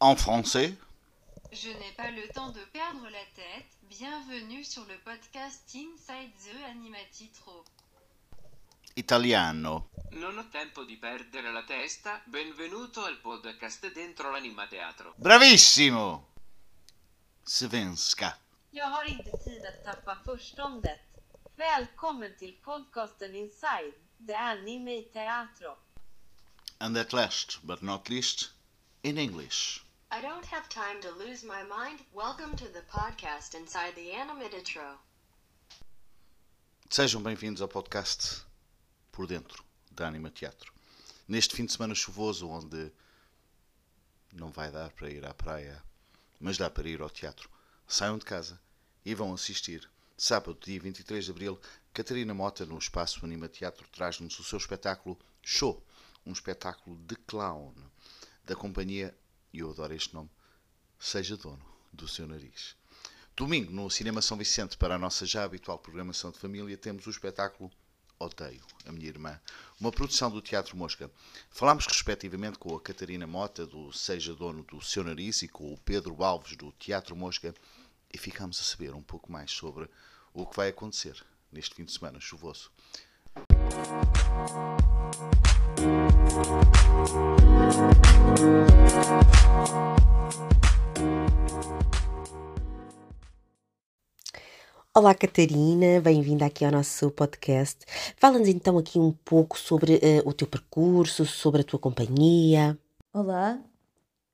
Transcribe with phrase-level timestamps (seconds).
[0.00, 0.76] En français
[1.50, 3.66] Je n'ai pas le temps de perdre la tête.
[3.82, 7.64] Bienvenue sur le podcast Inside the Animatitro.
[8.94, 9.88] Italiano.
[10.12, 12.20] Non ho tempo di perdere la testa.
[12.26, 15.14] Benvenuto al podcast dentro l'animateatro.
[15.16, 16.28] Bravissimo!
[17.42, 18.36] Svenska.
[18.70, 21.00] Jag har inte tid att tappa förståndet.
[21.56, 23.94] Välkommen till podcasten Inside,
[24.26, 25.76] the Anime Teatro.
[26.78, 28.52] And at last, but not least,
[29.02, 29.87] in English.
[30.10, 32.00] I don't have time to lose my mind.
[32.14, 34.98] Welcome to the podcast inside the Animatitro.
[36.88, 38.42] Sejam bem-vindos ao podcast
[39.12, 40.72] Por Dentro da Anima Teatro.
[41.28, 42.90] Neste fim de semana chuvoso, onde
[44.32, 45.82] não vai dar para ir à praia,
[46.40, 47.50] mas dá para ir ao teatro,
[47.86, 48.58] saiam de casa
[49.04, 49.90] e vão assistir.
[50.16, 51.60] Sábado, dia 23 de abril,
[51.92, 55.84] Catarina Mota, no Espaço Anima Teatro, traz-nos o seu espetáculo Show,
[56.24, 57.74] um espetáculo de clown
[58.42, 59.14] da companhia,
[59.52, 60.30] e eu adoro este nome,
[60.98, 62.76] Seja Dono do Seu Nariz.
[63.36, 67.10] Domingo, no Cinema São Vicente, para a nossa já habitual programação de família, temos o
[67.10, 67.70] espetáculo
[68.18, 69.40] Odeio, a minha irmã,
[69.80, 71.08] uma produção do Teatro Mosca.
[71.50, 75.78] Falámos respectivamente com a Catarina Mota, do Seja Dono do Seu Nariz, e com o
[75.78, 77.54] Pedro Alves, do Teatro Mosca,
[78.12, 79.88] e ficámos a saber um pouco mais sobre
[80.34, 82.72] o que vai acontecer neste fim de semana chuvoso.
[94.94, 97.78] Olá Catarina, bem-vinda aqui ao nosso podcast.
[98.16, 102.76] Fala-nos então aqui um pouco sobre eh, o teu percurso, sobre a tua companhia.
[103.12, 103.60] Olá,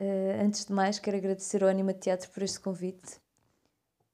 [0.01, 3.21] Eh, antes de mais quero agradecer ao Anima Teatro por este convite.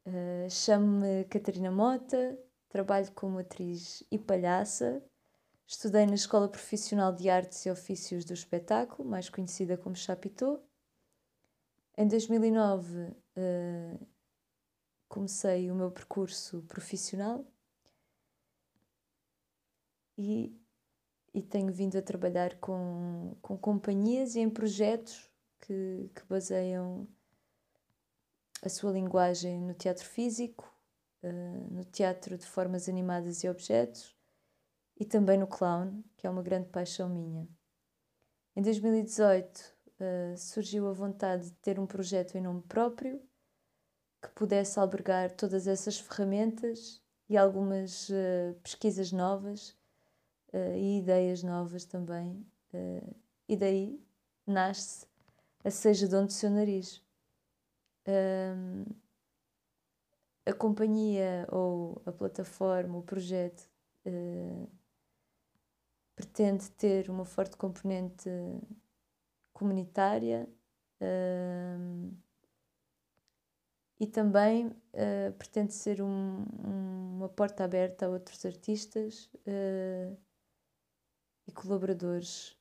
[0.04, 5.02] Eh, Chamo-me Catarina Mota, trabalho como atriz e palhaça.
[5.70, 10.60] Estudei na Escola Profissional de Artes e Ofícios do Espetáculo, mais conhecida como Chapitão.
[11.96, 13.96] Em 2009 eh,
[15.08, 17.46] comecei o meu percurso profissional
[20.18, 20.52] e,
[21.32, 25.30] e tenho vindo a trabalhar com, com companhias e em projetos
[25.60, 27.06] que, que baseiam
[28.60, 30.68] a sua linguagem no teatro físico,
[31.22, 31.30] eh,
[31.70, 34.18] no teatro de formas animadas e objetos
[35.00, 37.48] e também no clown, que é uma grande paixão minha.
[38.54, 43.18] Em 2018 eh, surgiu a vontade de ter um projeto em nome próprio
[44.20, 49.74] que pudesse albergar todas essas ferramentas e algumas eh, pesquisas novas
[50.52, 52.46] eh, e ideias novas também.
[53.48, 53.98] e daí
[54.46, 55.06] nasce
[55.64, 57.02] a Seja de onde seu nariz.
[60.46, 63.68] A companhia ou a plataforma, o projeto,
[66.20, 68.28] pretende ter uma forte componente
[69.52, 70.48] comunitária
[74.00, 80.12] e também eh, pretende ser um- um- uma porta aberta a outros artistas eh,
[81.48, 82.56] e colaboradores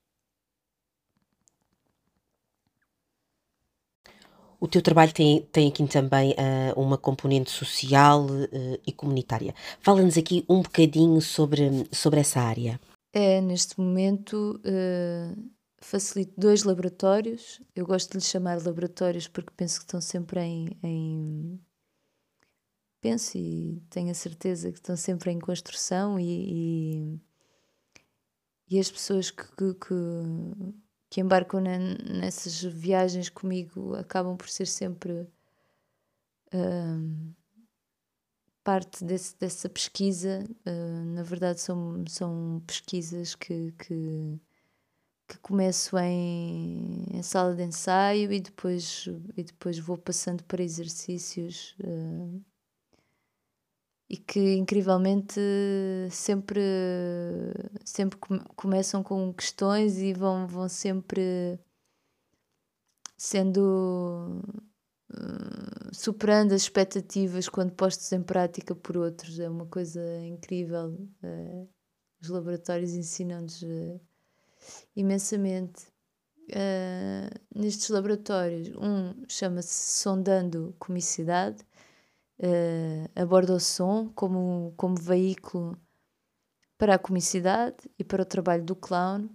[4.60, 9.56] O teu trabalho tem, tem aqui também ah, uma componente social eh, e comunitária.
[9.82, 12.80] Fala-nos aqui um bocadinho sobre, sobre essa área.
[13.12, 15.36] É, neste momento, eh,
[15.82, 17.60] facilito dois laboratórios.
[17.76, 21.60] Eu gosto de lhes chamar laboratórios porque penso que estão sempre em, em-
[23.02, 27.20] Penso e tenho a certeza que estão sempre em construção e, e,
[28.70, 29.94] e as pessoas que, que, que,
[31.10, 35.28] que embarcam ne- nessas viagens comigo acabam por ser sempre
[36.52, 37.34] ahm,
[38.64, 40.44] parte desse- dessa pesquisa.
[40.66, 44.40] Ah, na verdade, são, são pesquisas que, que,
[45.28, 49.06] que começo em, em sala de ensaio e depois,
[49.38, 51.76] e depois vou passando para exercícios.
[51.84, 52.40] ah,
[54.10, 55.40] e que incrivelmente
[56.12, 56.60] sempre,
[57.86, 61.60] sempre come- começam com questões e vão, vão sempre
[63.18, 64.42] sendo
[65.12, 69.40] eh, superando as expectativas quando postos em prática por outros.
[69.40, 70.98] É uma coisa incrível.
[71.24, 71.66] eh,
[72.22, 74.00] os laboratórios ensinam-nos eh,
[74.96, 75.88] imensamente.
[77.56, 81.64] Nestes laboratórios, um chama-se Sondando Comicidade,
[83.16, 85.80] aborda o som como, como veículo
[86.76, 89.30] para a comicidade e para o trabalho do clown,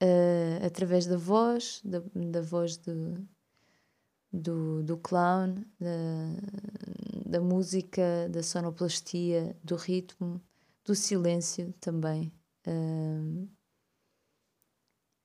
[0.00, 3.26] eh, através da voz, da, da voz do,
[4.32, 5.88] do, do clown, da,
[7.26, 10.40] da música, da sonoplastia, do ritmo,
[10.84, 12.32] do silêncio também.
[12.66, 13.48] Ahm,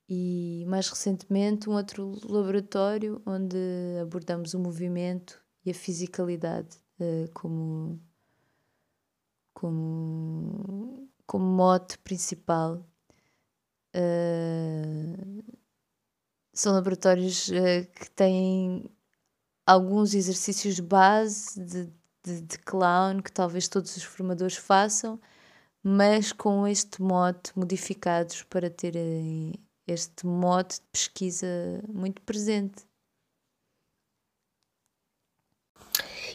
[0.08, 3.56] e mais recentemente um outro laboratório onde
[4.00, 8.00] abordamos o movimento e a fisicalidade uh, como,
[9.52, 12.86] como, como mote principal.
[13.96, 15.42] Uh,
[16.52, 18.95] são laboratórios uh, que têm
[19.66, 21.92] alguns exercícios de base de,
[22.24, 25.20] de, de clown que talvez todos os formadores façam,
[25.82, 29.54] mas com este mote modificados para terem
[29.86, 31.46] este mote de pesquisa
[31.88, 32.84] muito presente.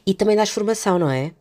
[0.05, 1.33] E também das formação, não é?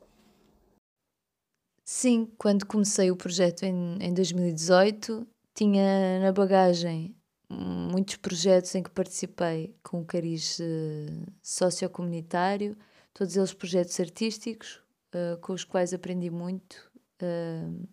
[1.85, 7.17] Sim, quando comecei o projeto em, em 2018, tinha na bagagem
[7.51, 12.77] muitos projetos em que participei com cariz uh, sociocomunitário,
[13.13, 14.81] todos eles projetos artísticos,
[15.15, 16.91] uh, com os quais aprendi muito.
[17.21, 17.89] Uh,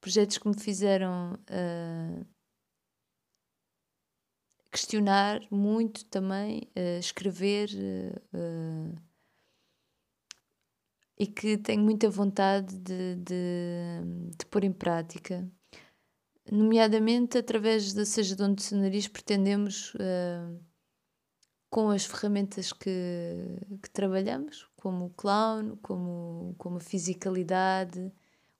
[0.00, 2.26] projetos que me fizeram uh,
[4.70, 6.68] questionar muito também,
[6.98, 7.70] escrever
[11.16, 15.48] e que tenho muita vontade de, de, de, pôr em prática.
[16.50, 19.92] Nomeadamente através da Seja de Onde o Nariz, pretendemos,
[21.70, 28.12] com as ferramentas que, que trabalhamos, como o clown, como, como a fisicalidade,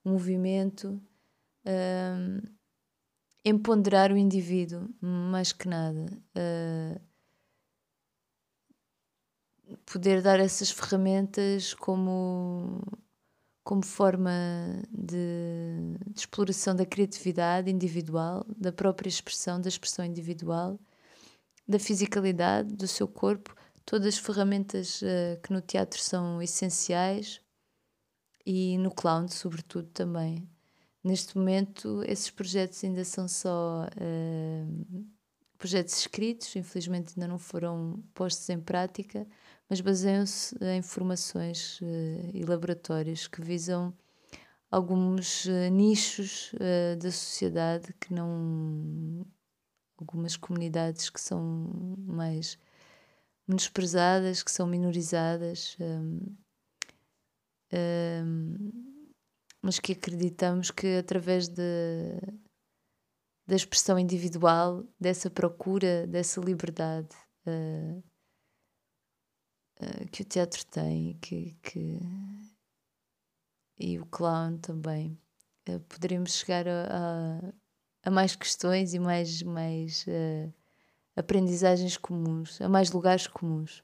[0.02, 1.00] o movimento,
[1.64, 2.48] uh,
[3.44, 6.06] empoderar o indivíduo, mais que nada.
[6.34, 7.00] Uh,
[9.86, 12.82] poder dar essas ferramentas como,
[13.64, 14.30] como forma
[14.92, 15.16] de,
[16.06, 20.78] de, exploração da criatividade individual, da própria expressão, da expressão individual,
[21.66, 23.56] da fisicalidade do seu corpo,
[23.86, 27.40] todas as ferramentas uh, que no teatro são essenciais
[28.44, 30.46] e no clown, sobretudo, também.
[31.02, 35.06] Neste momento, esses projetos ainda são só uh,
[35.56, 39.26] projetos escritos, infelizmente ainda não foram postos em prática,
[39.68, 43.92] mas baseiam-se em formações uh, e laboratórios que visam
[44.70, 46.52] alguns uh, nichos
[47.00, 49.26] da sociedade que não.
[49.98, 52.58] algumas comunidades que são mais
[53.46, 55.76] menosprezadas, que são minorizadas.
[55.80, 56.36] Um,
[57.72, 58.94] um,
[59.62, 62.20] mas que acreditamos que através de,
[63.46, 67.16] da expressão individual, dessa procura, dessa liberdade
[67.46, 68.02] uh,
[69.80, 72.00] uh, que o teatro tem que, que,
[73.78, 75.18] e o clown também,
[75.68, 80.06] uh, poderemos chegar a, a, a, mais questões e mais, mais
[81.16, 83.82] aprendizagens comuns, a mais lugares comuns.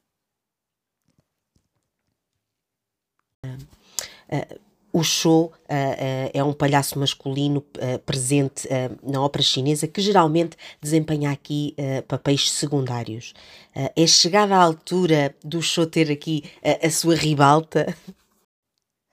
[3.44, 8.68] Uh, o show uh, uh, é um palhaço masculino uh, presente
[9.02, 11.74] na ópera chinesa que geralmente desempenha aqui
[12.08, 13.32] papéis secundários.
[13.74, 16.44] é chegada à altura do show ter aqui
[16.82, 17.94] a sua ribalta?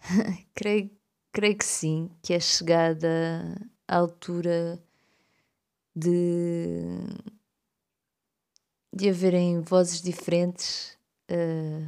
[0.53, 0.89] creio,
[1.31, 3.55] creio que sim, que é chegada
[3.87, 4.79] à altura
[5.95, 6.99] de,
[8.93, 10.97] de haverem vozes diferentes,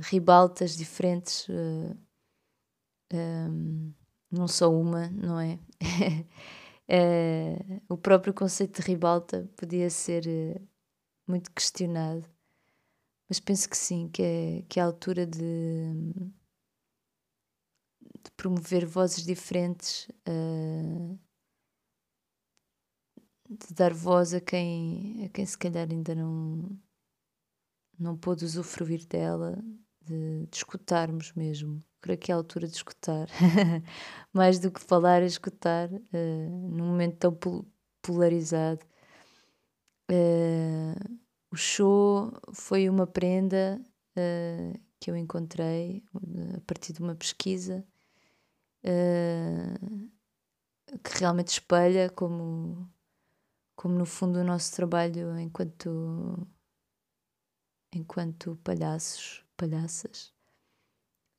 [0.09, 1.47] ribaltas diferentes
[3.13, 3.93] um,
[4.31, 5.59] não só uma, não é?
[6.87, 7.57] é?
[7.89, 10.67] o próprio conceito de ribalta podia ser uh,
[11.27, 12.27] muito questionado,
[13.27, 15.39] mas penso que sim, que é, que é a altura de,
[18.23, 21.19] de promover vozes diferentes, uh,
[23.49, 26.79] de dar voz a quem, a quem se calhar ainda não,
[27.97, 29.57] não pôde usufruir dela,
[30.01, 33.27] de, de escutarmos mesmo por aqui altura de escutar.
[34.33, 37.37] Mais do que falar, é escutar uh, num momento tão
[38.01, 38.85] polarizado.
[40.11, 41.19] Uh,
[41.51, 43.81] o show foi uma prenda
[44.17, 46.03] uh, que eu encontrei
[46.55, 47.85] a partir de uma pesquisa
[51.03, 52.89] que realmente espelha como,
[53.75, 56.47] como no fundo o nosso trabalho enquanto
[57.93, 60.33] enquanto palhaços, palhaças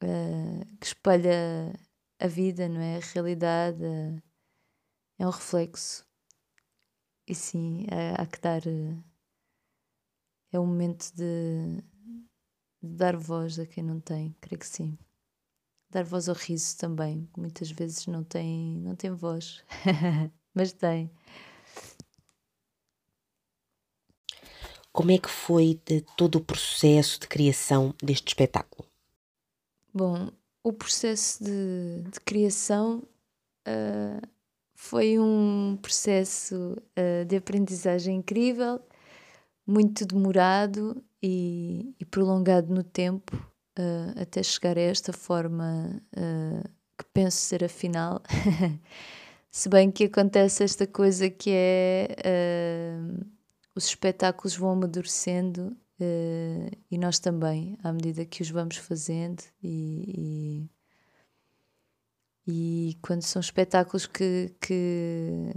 [0.02, 1.72] uh, que espalha
[2.18, 2.96] a vida, não é?
[2.96, 4.22] A realidade uh,
[5.18, 6.04] é um reflexo.
[7.26, 8.62] E sim, há, há que dar.
[8.66, 9.02] Uh,
[10.52, 11.82] é o momento de,
[12.82, 14.98] de, dar voz a quem não tem, creio que sim.
[15.88, 19.64] Dar voz ao riso também, que muitas vezes não tem, não tem voz,
[20.54, 21.10] mas tem.
[24.92, 25.80] Como é que foi
[26.16, 28.89] todo o processo de criação deste espetáculo?
[29.92, 30.30] Bom,
[30.62, 33.02] o processo de, de criação
[33.66, 34.28] uh,
[34.74, 38.80] foi um processo uh, de aprendizagem incrível,
[39.66, 43.36] muito demorado e, e prolongado no tempo,
[43.78, 46.00] uh, até chegar a esta forma
[46.96, 48.22] que penso ser a final.
[49.50, 52.96] Se bem que acontece esta coisa que é
[53.74, 55.76] os espetáculos vão amadurecendo
[56.90, 60.70] e nós também, à medida que os vamos fazendo e, e
[62.46, 65.52] e quando são espetáculos que, que,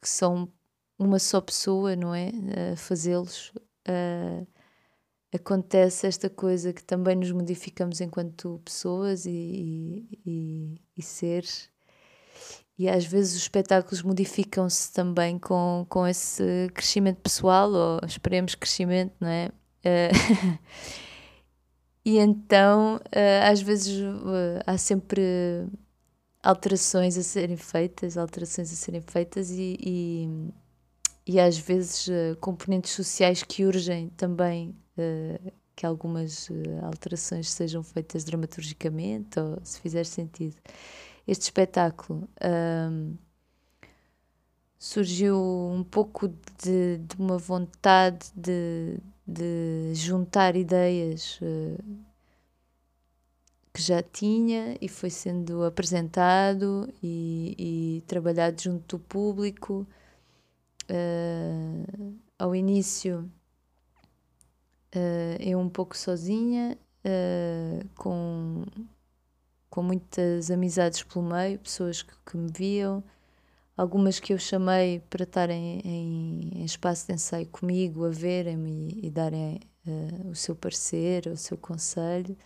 [0.00, 0.52] que são
[0.98, 2.30] uma só pessoa, não é?
[2.76, 3.50] Fazê-los,
[3.88, 4.46] uh,
[5.34, 11.70] acontece esta coisa que também nos modificamos enquanto pessoas e, e, e seres.
[12.78, 19.14] E às vezes os espetáculos modificam-se também com, com esse crescimento pessoal, ou esperemos crescimento,
[19.20, 19.50] não é?
[19.84, 20.58] Uh,
[22.04, 25.66] E então, uh, às vezes, uh, há sempre
[26.42, 30.28] alterações a serem feitas, alterações a serem feitas e, e,
[31.26, 32.06] e às vezes
[32.38, 34.76] componentes sociais que urgem também
[35.74, 36.50] que algumas
[36.82, 40.56] alterações sejam feitas dramaturgicamente ou se fizer sentido.
[41.26, 42.28] Este espetáculo
[42.90, 43.16] um,
[44.78, 51.82] surgiu um pouco de, de uma vontade de de juntar ideias uh,
[53.72, 59.86] que já tinha e foi sendo apresentado e, e trabalhado junto do público.
[60.84, 63.28] Uh, ao início,
[64.94, 66.78] uh, eu um pouco sozinha,
[67.96, 68.64] com,
[69.74, 73.02] com muitas amizades pelo meio, pessoas que, que me viam
[73.76, 79.06] algumas que eu chamei para estarem em, em espaço de ensaio comigo, a verem-me e,
[79.08, 82.36] e, darem uh, o seu parecer, o seu conselho,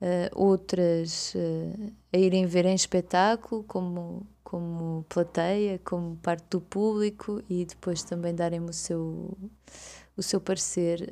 [0.00, 7.42] uh, outras uh, a irem ver em espetáculo, como, como plateia, como parte do público,
[7.50, 9.36] e depois também darem-me o seu,
[10.16, 11.10] o seu parecer.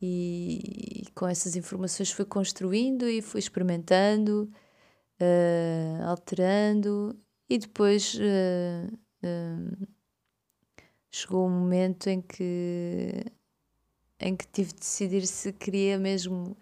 [0.00, 4.50] E, com essas informações fui construindo e fui experimentando,
[6.06, 9.88] alterando e depois uh, uh,
[11.10, 13.24] chegou um momento em que,
[14.20, 16.56] em que tive de decidir se queria mesmo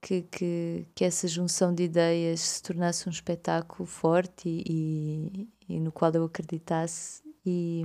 [0.00, 5.80] que, que, que essa junção de ideias se tornasse um espetáculo forte e, e, e
[5.80, 7.82] no qual eu acreditasse e,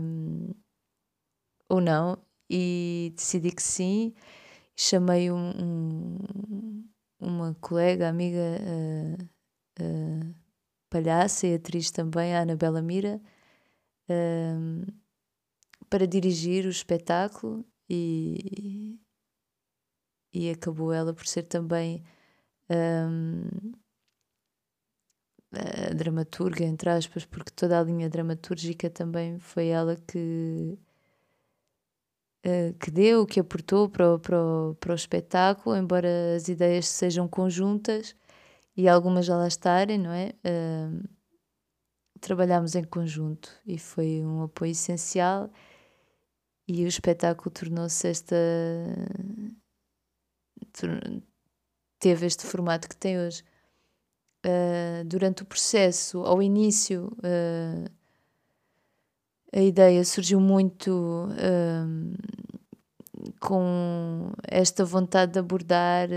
[1.68, 2.18] ou não.
[2.50, 4.14] E decidi que sim.
[4.82, 8.40] Chamei um, um, uma colega, amiga.
[9.78, 10.34] Uh,
[10.90, 13.22] palhaça e atriz também, a Anabela Mira,
[14.10, 14.86] um,
[15.90, 19.00] para dirigir o espetáculo e,
[20.34, 22.04] e acabou ela por ser também
[22.72, 23.74] um,
[25.96, 30.78] dramaturga, entre aspas, porque toda a linha dramatúrgica também foi ela que,
[32.46, 36.88] uh, que deu, que aportou para o, para, o, para o espetáculo, embora as ideias
[36.88, 38.16] sejam conjuntas
[38.76, 40.34] e algumas já lá estarem, não é?
[40.46, 41.08] Uh,
[42.20, 45.50] trabalhámos em conjunto e foi um apoio essencial
[46.68, 48.36] e o espetáculo tornou-se esta
[52.00, 53.44] teve este formato que tem hoje
[54.46, 57.99] uh, durante o processo ao início uh,
[59.54, 62.14] a ideia surgiu muito uh,
[63.40, 66.10] com esta vontade de abordar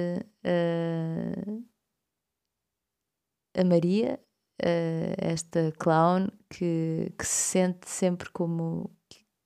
[3.54, 4.18] a Maria,
[4.62, 8.90] uh, esta clown, que, que, se sente sempre como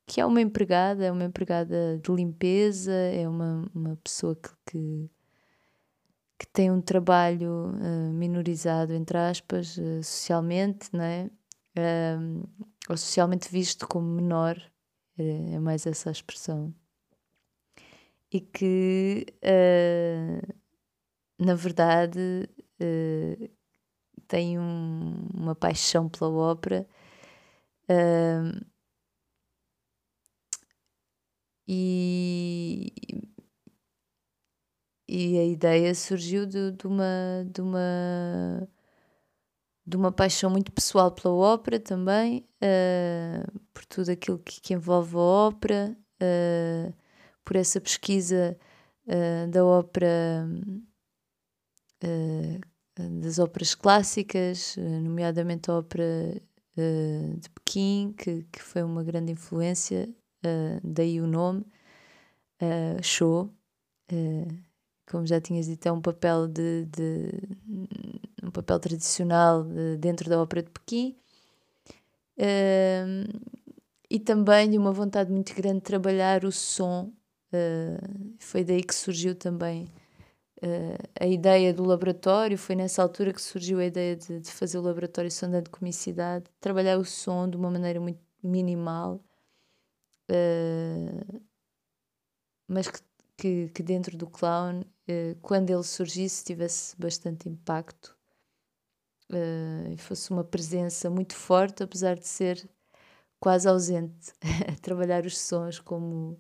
[0.07, 5.11] que é uma empregada, é uma empregada de limpeza, é uma, uma pessoa que, que,
[6.39, 11.29] que tem um trabalho uh, minorizado, entre aspas, uh, socialmente, não é?
[12.89, 14.57] Ou socialmente visto como menor,
[15.19, 16.75] é, é mais essa a expressão.
[18.33, 19.27] E que,
[21.39, 22.49] na verdade,
[24.29, 26.87] tem um, uma paixão pela ópera.
[27.89, 28.67] Uh,
[31.69, 32.93] e,
[35.09, 37.05] e a ideia surgiu de, de, uma,
[37.53, 38.69] de, uma,
[39.87, 45.15] de uma paixão muito pessoal pela ópera também, uh, por tudo aquilo que, que envolve
[45.15, 46.93] a ópera, uh,
[47.45, 48.59] por essa pesquisa
[49.07, 50.49] uh, da ópera
[53.11, 56.41] das óperas clássicas, nomeadamente a ópera
[56.77, 60.09] de Pequim, que, que foi uma grande influência,
[60.85, 61.67] daí o nome,
[63.03, 63.51] show.
[65.11, 67.31] Como já tinhas dito, é um papel de, de
[68.43, 71.17] um papel tradicional de, dentro da Ópera de Pequim.
[74.11, 77.13] e também de uma vontade muito grande de trabalhar o som.
[78.39, 79.87] foi daí que surgiu também
[81.21, 82.59] a ideia do laboratório.
[82.59, 86.47] Foi nessa altura que surgiu a ideia de, de fazer o laboratório sondando de comicidade,
[86.61, 89.21] trabalhar o som de uma maneira muito minimal,
[92.69, 93.01] mas que,
[93.37, 94.83] que, que, dentro do clown,
[95.41, 98.17] quando ele surgisse, tivesse bastante impacto
[99.31, 102.69] uh, e fosse uma presença muito forte, apesar de ser
[103.41, 104.33] quase ausente
[104.69, 106.39] a trabalhar os sons como,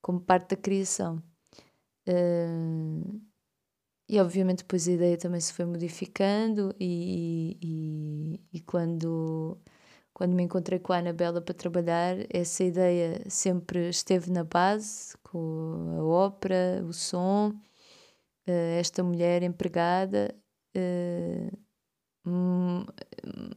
[0.00, 1.22] como parte da criação.
[2.08, 3.20] Uh,
[4.08, 9.58] e obviamente depois a ideia também se foi modificando e, e, e, quando,
[10.14, 15.96] quando me encontrei com a Anabela para trabalhar, essa ideia sempre esteve na base, com
[15.98, 17.52] a ópera, o som,
[18.48, 20.34] uh, esta mulher empregada,
[20.76, 21.66] uh,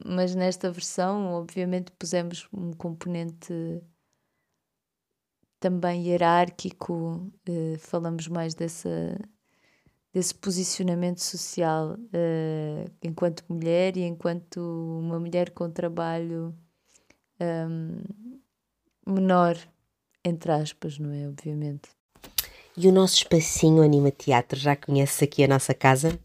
[0.05, 3.53] mas nesta versão, obviamente, pusemos um componente
[5.60, 9.17] também hierárquico, uh, falamos mais dessa,
[10.13, 14.60] desse posicionamento social uh, enquanto mulher e enquanto
[15.00, 16.55] uma mulher com trabalho
[17.41, 18.01] um,
[19.05, 19.58] menor,
[20.24, 21.27] entre aspas, não é?
[21.27, 21.98] Obviamente.
[22.81, 26.17] E o nosso espacinho Anima Teatro, já conhece aqui a nossa casa?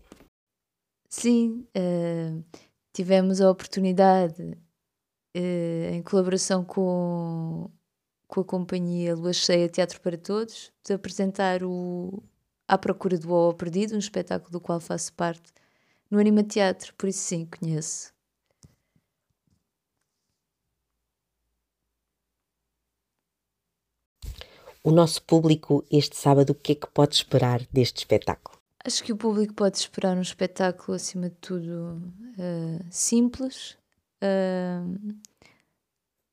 [1.08, 2.44] Sim, uh,
[2.92, 4.40] tivemos a oportunidade,
[5.36, 7.68] uh, em colaboração com,
[8.28, 12.22] com a companhia Lua Cheia Teatro para Todos, de apresentar o
[12.68, 15.52] À Procura do Ovo Perdido, um espetáculo do qual faço parte,
[16.08, 18.13] no Anima Teatro, por isso sim, conheço.
[24.86, 28.58] O nosso público este sábado, o que é que pode esperar deste espetáculo?
[28.84, 32.02] Acho que o público pode esperar um espetáculo, acima de tudo,
[32.36, 33.78] uh, simples,
[34.22, 35.14] uh,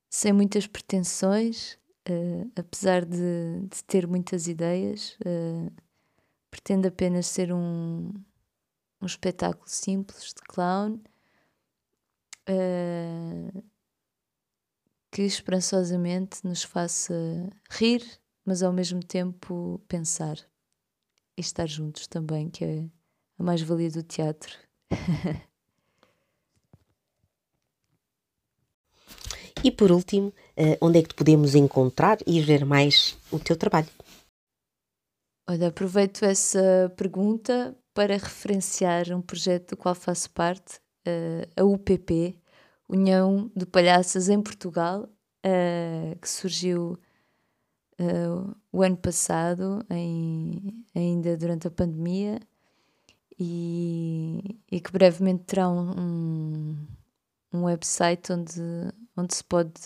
[0.09, 1.79] sem muitas pretensões,
[2.09, 5.17] uh, apesar de, de, ter muitas ideias.
[6.49, 8.11] pretende apenas ser um,
[9.01, 10.99] um espetáculo simples de clown
[15.09, 17.13] que esperançosamente nos faça
[17.69, 18.01] rir,
[18.45, 20.37] mas ao mesmo tempo pensar
[21.37, 22.85] e estar juntos também, que é
[23.37, 24.55] a mais-valia do teatro.
[29.63, 33.55] e por último, eh, onde é que te podemos encontrar e ver mais o teu
[33.55, 33.89] trabalho?
[35.47, 42.37] Olha, aproveito essa pergunta para referenciar um projeto do qual faço parte, eh, a UPP,
[42.87, 45.09] União de Palhaças em Portugal,
[45.43, 46.97] eh, que surgiu
[48.01, 52.39] uh, o ano passado, em, ainda durante a pandemia,
[53.39, 56.87] e, e que brevemente terá um, um,
[57.53, 58.61] um, website onde,
[59.17, 59.81] onde se pode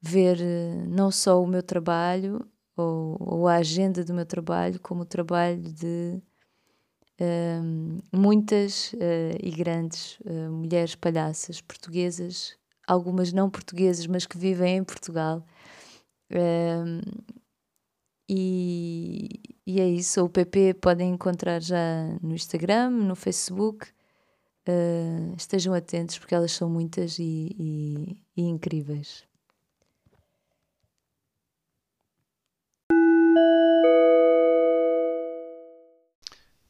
[0.00, 5.02] ver eh, não só o meu trabalho ou, ou a agenda do meu trabalho, como
[5.02, 6.22] o trabalho de
[7.20, 14.38] um, eh, muitas uh, e grandes uh, mulheres palhaças portuguesas, algumas não portuguesas, mas que
[14.38, 15.44] vivem em Portugal
[18.28, 20.24] e, e é isso.
[20.24, 23.88] O PP podem encontrar já no Instagram, no Facebook.
[24.68, 29.24] Uh, estejam atentos porque elas são muitas e, e, e incríveis.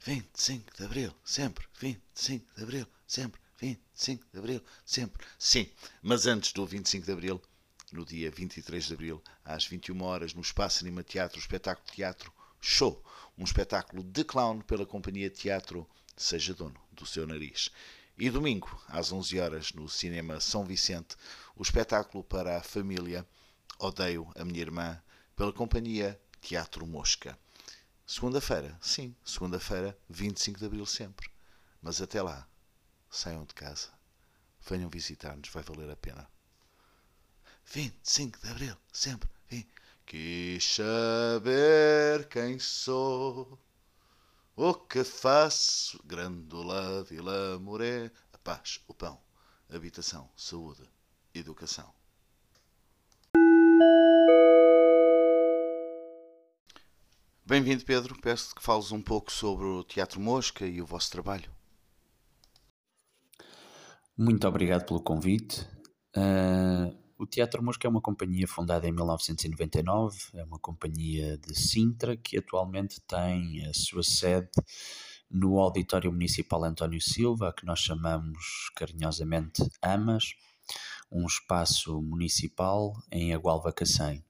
[0.03, 1.66] Vinte e cinco de Abril, sempre.
[1.79, 3.40] Vinte e cinco de Abril, sempre.
[3.61, 5.27] Vinte e cinco de Abril, sempre.
[5.38, 5.68] Sim,
[6.03, 7.42] mas antes do 25 de Abril
[7.92, 12.33] no dia 23 de abril, às 21 horas, no Espaço Anima Teatro, o espetáculo Teatro
[12.61, 13.03] Show,
[13.37, 17.70] um espetáculo de clown pela companhia Teatro Seja Dono do Seu Nariz.
[18.18, 21.16] E domingo, às 11 horas, no Cinema São Vicente,
[21.57, 23.26] o espetáculo para a família
[23.79, 25.03] Odeio a Minha Irmã,
[25.35, 27.38] pela companhia Teatro Mosca.
[28.07, 31.31] Segunda-feira, sim, segunda-feira, 25 de abril sempre.
[31.81, 32.46] Mas até lá,
[33.09, 33.88] saiam de casa.
[34.68, 36.29] Venham visitar-nos, vai valer a pena.
[37.73, 39.65] 25 de Abril, sempre vim.
[40.05, 43.57] Quis saber quem sou,
[44.57, 49.21] o que faço, Grândola, Vila Moré, a paz, o pão,
[49.73, 50.83] habitação, saúde,
[51.33, 51.95] educação.
[57.47, 58.21] Bem-vindo, Pedro.
[58.21, 61.53] Peço que fales um pouco sobre o Teatro Mosca e o vosso trabalho.
[64.19, 65.61] Muito obrigado pelo convite.
[66.17, 72.17] Uh, o Teatro Mosca é uma companhia fundada em 1999, é uma companhia de Sintra
[72.17, 74.49] que atualmente tem a sua sede
[75.31, 80.33] no Auditório Municipal António Silva, que nós chamamos carinhosamente AMAS,
[81.13, 84.25] um espaço municipal em Agualva Cacém.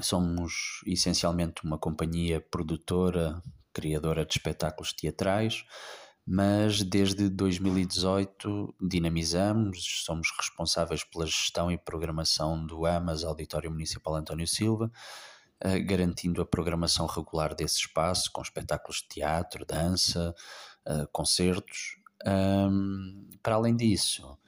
[0.00, 3.40] Somos essencialmente uma companhia produtora,
[3.72, 5.64] criadora de espetáculos teatrais,
[6.26, 14.46] mas desde 2018 dinamizamos, somos responsáveis pela gestão e programação do AMAS Auditório Municipal António
[14.46, 14.90] Silva,
[15.60, 20.34] eh, garantindo a programação regular desse espaço, com espetáculos de teatro, dança,
[20.86, 22.00] eh, concertos.
[23.42, 24.38] para além disso,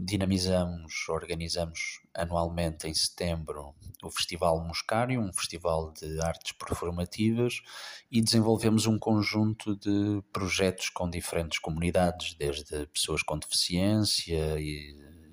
[0.00, 7.62] dinamizamos, organizamos anualmente em setembro o Festival Muscário, um festival de artes performativas,
[8.10, 14.56] e desenvolvemos um conjunto de projetos com diferentes comunidades, desde pessoas com deficiência,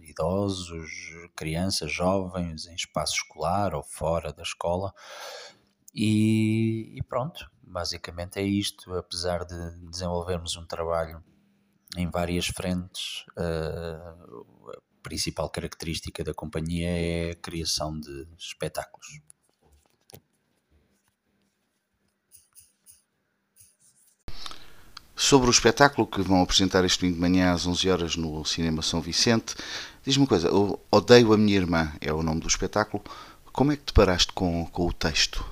[0.01, 0.89] idosos,
[1.35, 4.93] crianças, jovens, em espaço escolar ou fora da escola.
[5.93, 8.93] E, e pronto, basicamente é isto.
[8.93, 11.23] Apesar de desenvolvermos um trabalho
[11.97, 13.25] em várias frentes.
[13.37, 19.07] Uh, a principal característica da companhia é a criação de espetáculos.
[25.15, 28.81] Sobre o espetáculo que vão apresentar este domingo de manhã às 11 horas no Cinema
[28.81, 29.55] São Vicente,
[30.03, 30.49] diz-me uma coisa:
[30.91, 33.03] Odeio a Minha Irmã é o nome do espetáculo.
[33.53, 35.45] Como é que te paraste com, com o texto?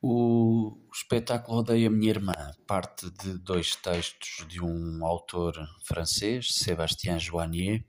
[0.00, 2.34] O espetáculo Odeia Minha Irmã.
[2.66, 7.84] Parte de dois textos de um autor francês, Sébastien Joannier,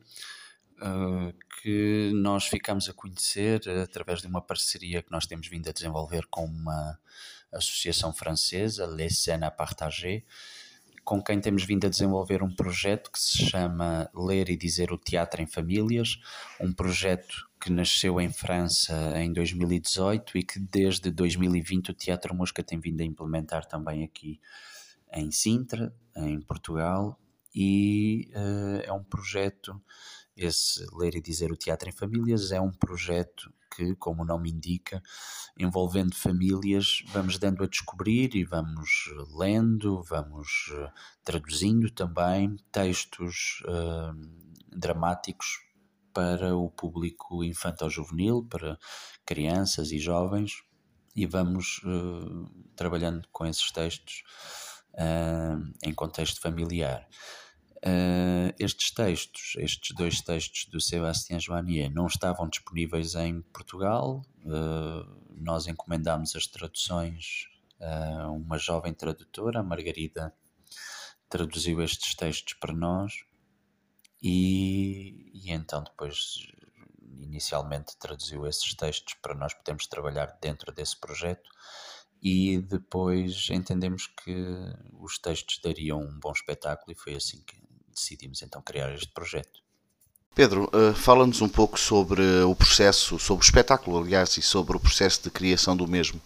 [0.82, 5.74] eh, que nós ficamos a conhecer através de uma parceria que nós temos vindo a
[5.74, 7.00] desenvolver com uma
[7.52, 10.26] associação francesa, Les Scènes à Partager,
[11.04, 14.98] com quem temos vindo a desenvolver um projeto que se chama Ler e Dizer o
[14.98, 16.20] Teatro em Famílias,
[16.60, 22.64] um projeto que nasceu em França em 2018 e que desde 2020 o Teatro Mosca
[22.64, 24.40] tem vindo a implementar também aqui
[25.14, 27.20] em Sintra, em Portugal,
[27.54, 29.80] e uh, é um projeto,
[30.36, 34.52] esse Ler e Dizer o Teatro em Famílias, é um projeto que, como o nome
[34.52, 35.02] indica,
[35.58, 40.92] envolvendo famílias, vamos dando a descobrir e vamos lendo, vamos uh,
[41.24, 44.14] traduzindo também textos uh,
[44.76, 45.62] dramáticos
[46.14, 48.78] para o público infantil-juvenil, para
[49.26, 50.64] crianças e jovens,
[51.16, 54.24] e vamos uh, trabalhando com esses textos
[54.94, 57.08] uh, em contexto familiar.
[57.86, 64.22] Uh, estes textos, estes dois textos do Sebastião Joanier, não estavam disponíveis em Portugal.
[65.36, 67.50] nós encomendámos as traduções
[67.82, 70.34] a uma jovem tradutora, a Margarida,
[71.30, 73.26] traduziu estes textos para nós
[74.22, 76.48] e, e então depois
[77.20, 81.50] inicialmente traduziu esses textos para nós podermos trabalhar dentro desse projeto
[82.22, 84.34] e depois entendemos que
[84.94, 87.62] os textos dariam um bom espetáculo e foi assim que
[87.94, 89.62] decidimos então criar este projeto.
[90.36, 94.80] Pedro, uh, fala-nos um pouco sobre o processo, sobre o espetáculo, aliás, e sobre o
[94.80, 96.20] processo de criação do mesmo.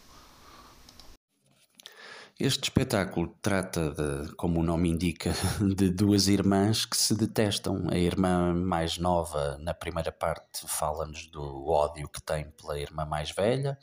[2.39, 5.33] Este espetáculo trata de, como o nome indica,
[5.75, 7.87] de duas irmãs que se detestam.
[7.89, 13.31] A irmã mais nova, na primeira parte, fala-nos do ódio que tem pela irmã mais
[13.31, 13.77] velha.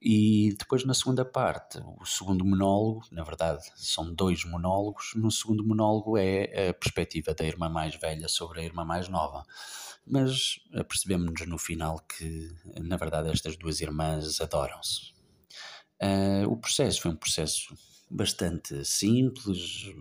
[0.00, 5.12] E depois, na segunda parte, o segundo monólogo, na verdade, são dois monólogos.
[5.14, 9.44] No segundo monólogo é a perspectiva da irmã mais velha sobre a irmã mais nova.
[10.06, 15.16] Mas percebemos-nos no final que, na verdade, estas duas irmãs adoram-se
[16.02, 17.74] Uh, o processo foi um processo
[18.08, 19.92] bastante simples,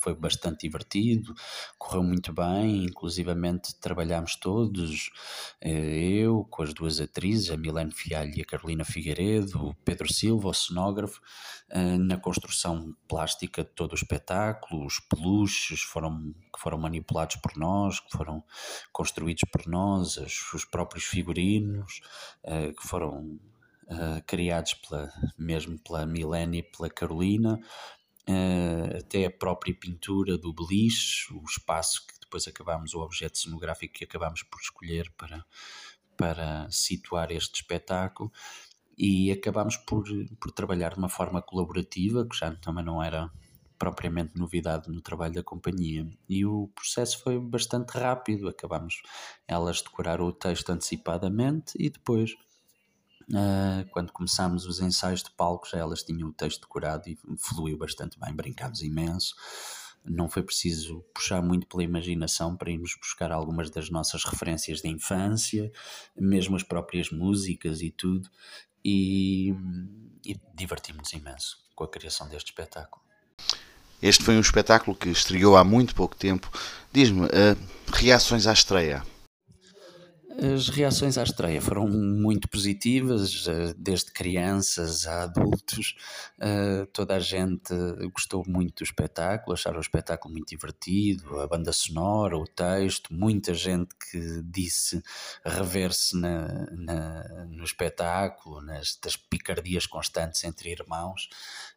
[0.00, 1.34] foi bastante divertido,
[1.78, 5.10] correu muito bem, inclusivamente trabalhámos todos,
[5.60, 10.12] eh, eu com as duas atrizes, a Milene Fialho e a Carolina Figueiredo, o Pedro
[10.12, 11.20] Silva, o cenógrafo,
[11.68, 17.56] eh, na construção plástica de todo o espetáculo, os peluches foram, que foram manipulados por
[17.56, 18.42] nós, que foram
[18.92, 20.16] construídos por nós,
[20.54, 22.00] os próprios figurinos,
[22.76, 23.38] que foram
[23.90, 27.60] uh, criados pela, mesmo pela Milene e pela Carolina,
[28.28, 33.94] uh, até a própria pintura do beliche, o espaço que depois acabámos, o objeto cenográfico
[33.94, 35.44] que acabámos por escolher para,
[36.16, 38.30] para situar este espetáculo.
[38.96, 40.04] E acabámos por,
[40.38, 43.30] por trabalhar de uma forma colaborativa, que já também não era
[43.78, 46.06] propriamente novidade no trabalho da companhia.
[46.28, 49.00] E o processo foi bastante rápido, acabámos
[49.48, 52.36] elas decorar o texto antecipadamente e depois
[53.30, 57.78] Uh, quando começámos os ensaios de palco, já elas tinham o texto decorado e fluiu
[57.78, 59.34] bastante bem, brincámos imenso.
[60.04, 64.88] Não foi preciso puxar muito pela imaginação para irmos buscar algumas das nossas referências de
[64.88, 65.70] infância,
[66.18, 68.28] mesmo as próprias músicas e tudo.
[68.84, 69.54] E,
[70.24, 73.02] e divertimos-nos imenso com a criação deste espetáculo.
[74.02, 76.50] Este foi um espetáculo que estreou há muito pouco tempo.
[76.90, 77.30] Diz-me, uh,
[77.92, 79.04] reações à estreia?
[80.38, 85.96] As reações à estreia foram muito positivas, eh, desde crianças a adultos.
[86.38, 87.74] Eh, toda a gente
[88.12, 93.12] gostou muito do espetáculo, acharam o espetáculo muito divertido, a banda sonora, o texto.
[93.12, 95.02] Muita gente que disse
[95.44, 101.28] rever-se na, na, no espetáculo, nestas picardias constantes entre irmãos.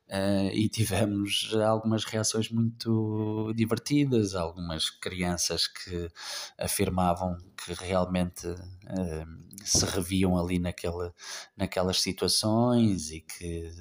[0.10, 6.10] Uh, e tivemos algumas reações muito divertidas, algumas crianças que
[6.58, 11.14] afirmavam que realmente uh, se reviam ali naquela,
[11.56, 13.72] naquelas situações e que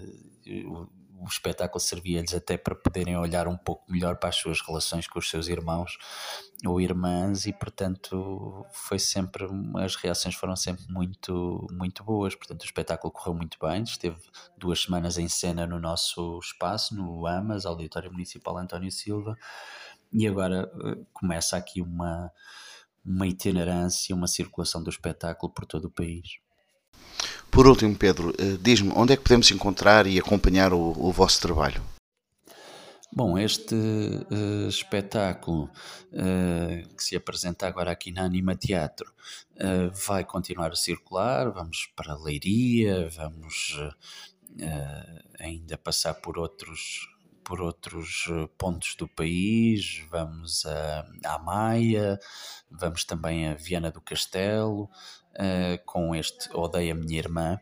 [1.23, 5.19] o, espetáculo servia-lhes até para poderem olhar um pouco melhor para as suas relações com
[5.19, 5.99] os seus irmãos
[6.67, 9.47] ou irmãs e portanto foi sempre
[9.83, 12.35] as reações foram sempre muito muito boas.
[12.35, 13.83] Portanto o espetáculo correu muito bem.
[13.83, 14.21] Esteve
[14.57, 19.37] duas semanas em cena no nosso espaço no AMAS Auditório Municipal António Silva
[20.13, 22.31] e agora eh, começa aqui uma
[23.05, 26.39] uma itinerância uma circulação do espetáculo por todo o país
[27.53, 31.39] por último, Pedro, eh, diz-me onde é que podemos encontrar e acompanhar o, o vosso
[31.39, 31.83] trabalho?
[33.15, 39.13] Bom, este uh, espetáculo uh, que se apresenta agora aqui na Anima Teatro
[39.57, 41.51] uh, vai continuar a circular.
[41.51, 43.79] Vamos para Leiria, vamos
[45.39, 47.07] ainda passar por outros,
[47.45, 52.19] por outros pontos do país, vamos a Maia,
[52.71, 54.91] vamos também a Viana do Castelo,
[55.35, 57.61] uh, com este Odeia Minha Irmã.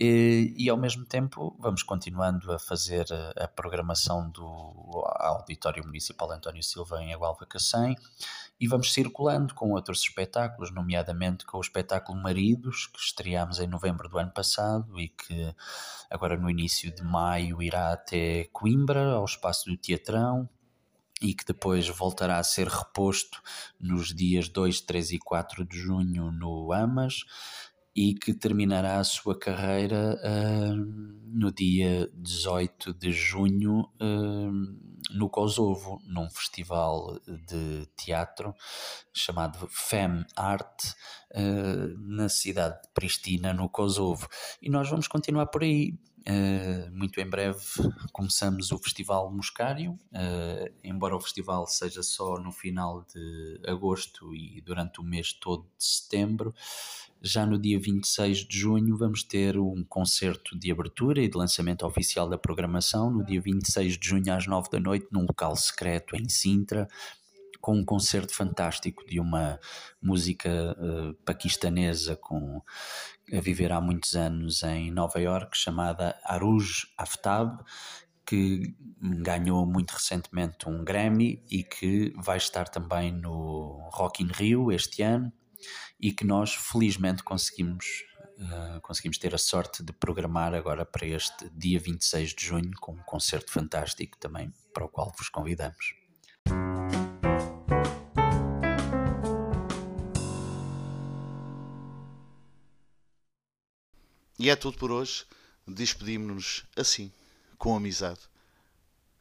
[0.00, 4.44] E, e, ao mesmo tempo vamos continuando a fazer a, a, programação do
[5.20, 7.94] Auditório Municipal António Silva em Agualva Cacém
[8.58, 14.08] e vamos circulando com outros espetáculos, nomeadamente com o espetáculo Maridos, que estreámos em novembro
[14.08, 15.54] do ano passado e que
[16.10, 20.48] agora no início de maio irá até Coimbra, ao espaço do Teatrão,
[21.22, 23.40] e que depois voltará a ser reposto
[23.80, 27.24] nos dias 2, 3 e 4 de junho no Amas
[27.94, 30.76] e que terminará a sua carreira uh,
[31.26, 38.54] no dia 18 de junho uh, no Kosovo, num festival de teatro
[39.12, 40.84] chamado Fem Art,
[41.34, 44.26] uh, na cidade de Pristina, no Kosovo.
[44.62, 45.98] E nós vamos continuar por aí.
[46.28, 47.60] Uh, muito em breve
[48.12, 54.60] começamos o Festival Muscário, uh, embora o festival seja só no final de agosto e
[54.60, 56.54] durante o mês todo de setembro.
[57.20, 61.84] Já no dia 26 de junho vamos ter um concerto de abertura e de lançamento
[61.84, 66.14] oficial da programação, no dia 26 de junho às 9 da noite, num local secreto
[66.14, 66.88] em Sintra,
[67.60, 69.58] com um concerto fantástico de uma
[70.02, 72.60] música uh, paquistanesa com
[73.32, 77.60] a viver há muitos anos em Nova York, chamada Aruj Aftab,
[78.26, 84.70] que ganhou muito recentemente um Grammy e que vai estar também no Rock in Rio
[84.70, 85.32] este ano
[86.00, 87.86] e que nós felizmente conseguimos
[88.32, 92.92] Uh, conseguimos ter a sorte de programar agora para este dia 26 de junho com
[92.92, 95.94] um concerto fantástico também para o qual vos convidamos.
[104.42, 105.24] E é tudo por hoje.
[105.68, 107.12] Despedimos-nos assim,
[107.56, 108.18] com amizade.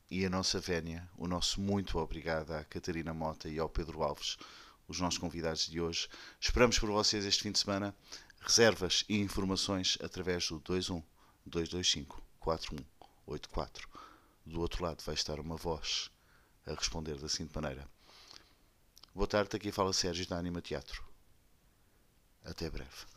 [0.10, 4.36] E a nossa vénia, o nosso muito obrigado à Catarina Mota e ao Pedro Alves,
[4.88, 6.10] os nossos convidados de hoje.
[6.40, 7.96] Esperamos por vocês este fim de semana.
[8.40, 11.04] Reservas e informações através do 21
[11.46, 13.88] 225 4184.
[14.44, 16.10] Do outro lado vai estar uma voz
[16.66, 17.88] a responder da seguinte maneira.
[19.14, 21.06] Boa tarde, aqui fala Sérgio da Anima Teatro.
[22.44, 23.11] Até breve.